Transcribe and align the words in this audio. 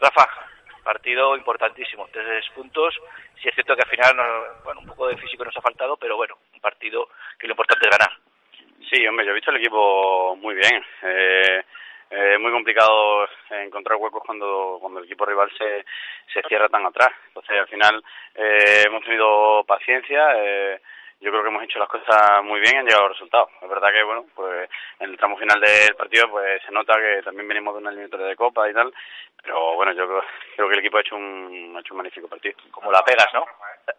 Rafa, 0.00 0.28
partido 0.82 1.36
importantísimo, 1.36 2.08
tres 2.12 2.48
puntos. 2.54 2.94
Si 3.40 3.48
es 3.48 3.54
cierto 3.54 3.76
que 3.76 3.82
al 3.82 3.88
final, 3.88 4.16
bueno, 4.64 4.80
un 4.80 4.86
poco 4.86 5.08
de 5.08 5.16
físico 5.16 5.44
nos 5.44 5.56
ha 5.56 5.60
faltado, 5.60 5.96
pero 5.96 6.16
bueno, 6.16 6.36
un 6.54 6.60
partido 6.60 7.08
que 7.38 7.46
lo 7.46 7.52
importante 7.52 7.88
es 7.88 7.98
ganar. 7.98 8.16
Sí, 8.90 9.06
hombre, 9.06 9.26
yo 9.26 9.32
he 9.32 9.34
visto 9.34 9.50
el 9.50 9.58
equipo 9.58 10.36
muy 10.36 10.54
bien. 10.54 10.82
Eh, 11.02 11.62
es 12.10 12.40
muy 12.40 12.50
complicado 12.50 13.28
encontrar 13.50 13.98
huecos 13.98 14.22
cuando, 14.24 14.78
cuando 14.80 15.00
el 15.00 15.04
equipo 15.04 15.26
rival 15.26 15.50
se, 15.58 15.84
se 16.32 16.42
cierra 16.48 16.68
tan 16.68 16.86
atrás. 16.86 17.10
Entonces, 17.26 17.58
al 17.58 17.68
final, 17.68 18.02
eh, 18.34 18.84
hemos 18.86 19.04
tenido 19.04 19.62
paciencia. 19.64 20.32
Eh, 20.36 20.80
yo 21.20 21.30
creo 21.30 21.42
que 21.42 21.48
hemos 21.48 21.64
hecho 21.64 21.78
las 21.78 21.88
cosas 21.88 22.44
muy 22.44 22.60
bien 22.60 22.74
y 22.74 22.78
han 22.78 22.84
llegado 22.84 23.08
los 23.08 23.16
resultados. 23.16 23.48
Es 23.60 23.68
verdad 23.68 23.92
que, 23.92 24.02
bueno, 24.02 24.24
pues 24.34 24.70
en 25.00 25.10
el 25.10 25.16
tramo 25.16 25.36
final 25.36 25.60
del 25.60 25.96
partido 25.96 26.30
pues 26.30 26.62
se 26.62 26.72
nota 26.72 26.94
que 26.98 27.22
también 27.22 27.48
venimos 27.48 27.74
de 27.74 27.80
una 27.80 27.90
eliminatoria 27.90 28.26
de 28.26 28.36
Copa 28.36 28.68
y 28.70 28.74
tal, 28.74 28.92
pero 29.42 29.74
bueno, 29.74 29.92
yo 29.92 30.06
creo, 30.06 30.22
creo 30.54 30.68
que 30.68 30.74
el 30.74 30.80
equipo 30.80 30.98
ha 30.98 31.00
hecho 31.00 31.16
un, 31.16 31.74
ha 31.76 31.80
hecho 31.80 31.94
un 31.94 31.98
magnífico 31.98 32.28
partido. 32.28 32.56
Como 32.70 32.92
la 32.92 33.02
pegas, 33.02 33.28
¿no? 33.34 33.44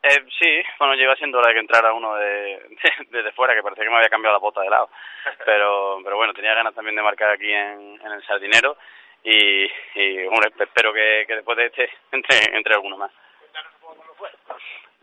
Eh, 0.02 0.26
sí, 0.40 0.62
bueno, 0.78 0.96
lleva 0.96 1.16
siendo 1.16 1.40
hora 1.40 1.50
de 1.50 1.56
que 1.56 1.60
entrara 1.60 1.94
uno 1.94 2.16
de, 2.16 2.78
desde 3.10 3.32
fuera, 3.34 3.54
que 3.54 3.64
parecía 3.64 3.84
que 3.84 3.90
me 3.90 3.98
había 3.98 4.10
cambiado 4.10 4.36
la 4.36 4.40
bota 4.40 4.62
de 4.62 4.70
lado, 4.70 4.90
pero, 5.46 6.00
pero 6.04 6.16
bueno, 6.16 6.34
tenía 6.34 6.54
ganas 6.54 6.74
también 6.74 6.96
de 6.96 7.02
marcar 7.02 7.32
aquí 7.32 7.52
en, 7.52 8.00
en 8.02 8.12
el 8.12 8.24
Sardinero 8.26 8.78
y, 9.24 9.66
y 9.96 10.26
hombre, 10.28 10.52
espero 10.58 10.94
que, 10.94 11.26
que 11.28 11.36
después 11.36 11.58
de 11.58 11.66
este 11.66 11.90
entre, 12.12 12.56
entre 12.56 12.74
alguno 12.74 12.98
más. 12.98 13.12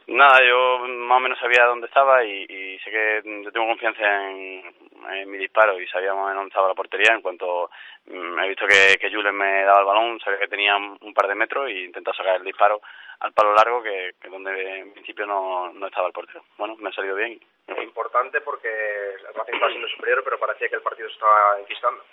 Nada, 0.09 0.41
yo 0.45 0.78
más 0.87 1.16
o 1.16 1.20
menos 1.20 1.38
sabía 1.38 1.65
dónde 1.65 1.87
estaba 1.87 2.23
y, 2.24 2.46
y 2.48 2.78
sé 2.78 2.91
que 2.91 3.23
yo 3.42 3.51
tengo 3.51 3.66
confianza 3.66 4.30
en, 4.30 4.62
en, 5.10 5.30
mi 5.30 5.37
disparo 5.37 5.80
y 5.80 5.87
sabía 5.88 6.15
más 6.15 6.23
o 6.23 6.27
menos 6.29 6.37
dónde 6.37 6.48
estaba 6.48 6.69
la 6.69 6.74
portería. 6.74 7.12
En 7.12 7.23
cuanto 7.23 7.70
mm, 8.06 8.38
he 8.38 8.48
visto 8.48 8.66
que, 8.69 8.96
que 9.01 9.10
Julen 9.10 9.34
me 9.34 9.65
daba 9.65 9.80
el 9.80 9.87
balón, 9.87 10.20
sabía 10.20 10.38
que 10.38 10.48
tenía 10.48 10.77
un 10.77 11.12
par 11.12 11.27
de 11.27 11.34
metros 11.34 11.69
y 11.70 11.87
intenté 11.87 12.12
sacar 12.12 12.37
el 12.37 12.45
disparo 12.45 12.80
al 13.19 13.32
palo 13.32 13.52
largo, 13.55 13.82
que, 13.82 14.12
que 14.20 14.29
donde 14.29 14.79
en 14.79 14.93
principio 14.93 15.26
no, 15.26 15.73
no 15.73 15.87
estaba 15.87 16.07
el 16.07 16.13
portero. 16.13 16.45
Bueno, 16.57 16.76
me 16.79 16.91
ha 16.91 16.93
salido 16.93 17.16
bien. 17.16 17.41
Es 17.66 17.82
importante 17.82 18.41
porque 18.43 18.68
el 18.68 19.35
Racing 19.35 19.54
está 19.54 19.68
siendo 19.68 19.88
superior, 19.88 20.23
pero 20.23 20.38
parecía 20.38 20.68
que 20.68 20.76
el 20.76 20.82
partido 20.82 21.09
se 21.09 21.15
estaba 21.15 21.59
enquistando. 21.59 22.04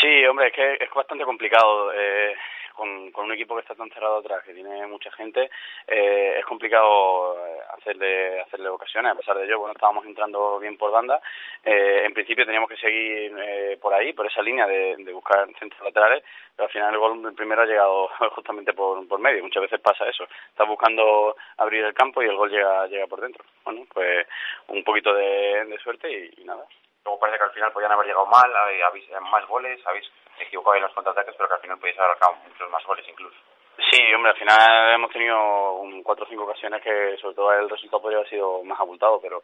Sí, 0.00 0.24
hombre, 0.26 0.48
es 0.48 0.52
que 0.52 0.74
es 0.74 0.90
bastante 0.94 1.24
complicado. 1.24 1.92
Eh, 1.92 2.36
con, 2.80 3.12
con 3.12 3.26
un 3.26 3.32
equipo 3.32 3.54
que 3.54 3.60
está 3.60 3.74
tan 3.74 3.90
cerrado 3.90 4.20
atrás, 4.20 4.42
que 4.42 4.54
tiene 4.54 4.86
mucha 4.86 5.10
gente, 5.12 5.50
eh, 5.86 6.36
es 6.38 6.44
complicado 6.46 7.36
hacerle 7.76 8.40
hacerle 8.40 8.70
ocasiones. 8.70 9.12
A 9.12 9.16
pesar 9.16 9.36
de 9.36 9.44
ello, 9.44 9.58
bueno, 9.58 9.74
estábamos 9.74 10.06
entrando 10.06 10.58
bien 10.58 10.78
por 10.78 10.90
banda. 10.90 11.20
Eh, 11.62 12.04
en 12.06 12.14
principio 12.14 12.46
teníamos 12.46 12.70
que 12.70 12.78
seguir 12.78 13.36
eh, 13.38 13.78
por 13.82 13.92
ahí, 13.92 14.14
por 14.14 14.26
esa 14.26 14.40
línea 14.40 14.66
de, 14.66 14.96
buscar 15.12 15.46
centros 15.58 15.82
laterales, 15.82 16.24
pero 16.56 16.68
al 16.68 16.72
final 16.72 16.94
el 16.94 16.98
gol 16.98 17.34
primero 17.34 17.60
ha 17.60 17.66
llegado 17.66 18.08
justamente 18.34 18.72
por, 18.72 19.06
por 19.06 19.20
medio. 19.20 19.42
Muchas 19.42 19.62
veces 19.62 19.80
pasa 19.80 20.08
eso. 20.08 20.24
Estás 20.48 20.66
buscando 20.66 21.36
abrir 21.58 21.84
el 21.84 21.92
campo 21.92 22.22
y 22.22 22.28
el 22.28 22.36
gol 22.36 22.50
llega 22.50 22.86
llega 22.86 23.06
por 23.06 23.20
dentro. 23.20 23.44
Bueno, 23.62 23.84
pues 23.92 24.26
un 24.68 24.82
poquito 24.84 25.12
de, 25.12 25.78
suerte 25.82 26.30
y 26.36 26.44
nada. 26.44 26.64
Luego 27.04 27.18
parece 27.18 27.38
que 27.38 27.44
al 27.44 27.52
final 27.52 27.72
podían 27.72 27.92
haber 27.92 28.06
llegado 28.06 28.26
mal, 28.26 28.54
habéis 28.56 29.10
más 29.22 29.46
goles, 29.46 29.80
habéis 29.86 30.10
equivocado 30.38 30.76
en 30.76 30.82
los 30.82 30.94
contraataques, 30.94 31.34
pero 31.36 31.48
que 31.48 31.54
al 31.54 31.60
final 31.60 31.78
podéis 31.78 31.98
haber 31.98 32.10
marcado 32.10 32.34
muchos 32.46 32.70
más 32.70 32.84
goles 32.84 33.06
incluso. 33.08 33.36
Sí, 33.90 34.12
hombre, 34.14 34.32
al 34.32 34.38
final 34.38 34.94
hemos 34.94 35.10
tenido 35.10 35.72
un, 35.74 36.02
cuatro 36.02 36.24
o 36.24 36.28
cinco 36.28 36.44
ocasiones 36.44 36.82
que 36.82 37.16
sobre 37.18 37.34
todo 37.34 37.52
el 37.52 37.68
resultado 37.68 38.02
podría 38.02 38.18
haber 38.18 38.30
sido 38.30 38.62
más 38.64 38.78
abultado, 38.78 39.20
pero 39.20 39.42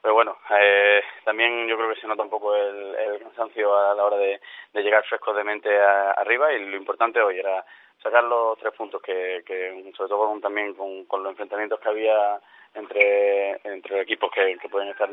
pero 0.00 0.12
bueno, 0.12 0.36
eh, 0.50 1.02
también 1.24 1.66
yo 1.66 1.78
creo 1.78 1.88
que 1.94 1.98
se 1.98 2.06
nota 2.06 2.22
un 2.22 2.28
poco 2.28 2.54
el, 2.54 2.94
el 2.94 3.20
cansancio 3.20 3.74
a 3.74 3.94
la 3.94 4.04
hora 4.04 4.18
de, 4.18 4.38
de 4.74 4.82
llegar 4.82 5.02
frescos 5.06 5.34
de 5.34 5.44
mente 5.44 5.80
a, 5.80 6.10
arriba 6.10 6.52
y 6.52 6.62
lo 6.62 6.76
importante 6.76 7.22
hoy 7.22 7.38
era 7.38 7.64
sacar 8.02 8.22
los 8.24 8.58
tres 8.58 8.74
puntos 8.74 9.00
que, 9.00 9.42
que 9.46 9.92
sobre 9.96 10.10
todo 10.10 10.26
con, 10.26 10.42
también 10.42 10.74
con, 10.74 11.06
con 11.06 11.22
los 11.22 11.30
enfrentamientos 11.30 11.80
que 11.80 11.88
había 11.88 12.38
entre 12.74 13.52
entre 13.64 14.02
equipos 14.02 14.30
que, 14.30 14.58
que 14.58 14.68
pueden 14.68 14.90
estar 14.90 15.08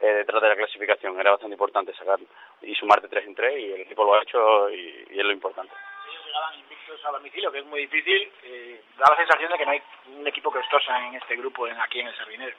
eh, 0.00 0.06
detrás 0.06 0.42
de 0.42 0.48
la 0.48 0.56
clasificación. 0.56 1.18
Era 1.18 1.32
bastante 1.32 1.54
importante 1.54 1.94
sacar 1.94 2.18
y 2.62 2.74
sumarte 2.74 3.08
tres 3.08 3.26
en 3.26 3.34
tres 3.34 3.58
y 3.58 3.72
el 3.72 3.80
equipo 3.82 4.04
lo 4.04 4.14
ha 4.14 4.22
hecho 4.22 4.70
y, 4.70 5.06
y 5.10 5.18
es 5.18 5.24
lo 5.24 5.32
importante. 5.32 5.72
Ellos 6.08 6.24
llegaban 6.26 6.58
invictos 6.58 7.04
a 7.04 7.10
domicilio, 7.12 7.52
que 7.52 7.58
es 7.58 7.66
muy 7.66 7.80
difícil. 7.82 8.32
Eh, 8.44 8.80
da 8.98 9.06
la 9.10 9.16
sensación 9.16 9.50
de 9.50 9.58
que 9.58 9.64
no 9.64 9.72
hay 9.72 9.82
un 10.18 10.26
equipo 10.26 10.52
que 10.52 10.58
en 10.58 11.14
este 11.14 11.36
grupo 11.36 11.66
en, 11.66 11.78
aquí 11.80 12.00
en 12.00 12.08
el 12.08 12.16
Sardinero. 12.16 12.56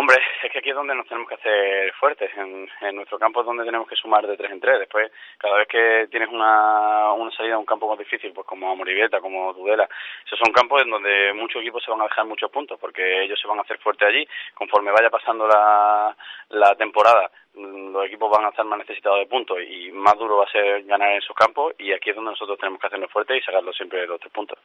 Hombre, 0.00 0.16
es 0.44 0.52
que 0.52 0.60
aquí 0.60 0.70
es 0.70 0.76
donde 0.76 0.94
nos 0.94 1.08
tenemos 1.08 1.28
que 1.28 1.34
hacer 1.34 1.92
fuertes. 1.94 2.30
En, 2.36 2.94
nuestro 2.94 3.18
campo 3.18 3.40
es 3.40 3.46
donde 3.46 3.64
tenemos 3.64 3.88
que 3.88 3.96
sumar 3.96 4.24
de 4.24 4.36
tres 4.36 4.52
en 4.52 4.60
tres. 4.60 4.78
Después, 4.78 5.10
cada 5.38 5.56
vez 5.56 5.66
que 5.66 6.06
tienes 6.08 6.28
una, 6.28 7.12
una 7.14 7.32
salida 7.32 7.56
a 7.56 7.58
un 7.58 7.66
campo 7.66 7.88
más 7.88 7.98
difícil, 7.98 8.32
pues 8.32 8.46
como 8.46 8.70
Amorivieta, 8.70 9.20
como 9.20 9.52
Tudela, 9.54 9.88
esos 10.24 10.38
son 10.38 10.52
campos 10.52 10.82
en 10.82 10.90
donde 10.90 11.32
muchos 11.32 11.62
equipos 11.62 11.82
se 11.82 11.90
van 11.90 12.00
a 12.02 12.04
dejar 12.04 12.26
muchos 12.26 12.48
puntos, 12.48 12.78
porque 12.78 13.24
ellos 13.24 13.40
se 13.40 13.48
van 13.48 13.58
a 13.58 13.62
hacer 13.62 13.78
fuertes 13.80 14.06
allí. 14.06 14.24
Conforme 14.54 14.92
vaya 14.92 15.10
pasando 15.10 15.48
la, 15.48 16.14
temporada, 16.76 17.28
los 17.54 18.06
equipos 18.06 18.30
van 18.30 18.44
a 18.44 18.50
estar 18.50 18.64
más 18.64 18.78
necesitados 18.78 19.18
de 19.18 19.26
puntos 19.26 19.58
y 19.68 19.90
más 19.90 20.16
duro 20.16 20.36
va 20.36 20.44
a 20.44 20.52
ser 20.52 20.84
ganar 20.84 21.10
en 21.10 21.18
esos 21.18 21.34
campos 21.34 21.74
y 21.76 21.92
aquí 21.92 22.10
es 22.10 22.14
donde 22.14 22.30
nosotros 22.30 22.56
tenemos 22.56 22.80
que 22.80 22.86
hacernos 22.86 23.10
fuertes 23.10 23.38
y 23.38 23.44
sacarlos 23.44 23.74
siempre 23.76 24.06
los 24.06 24.20
tres 24.20 24.32
puntos. 24.32 24.60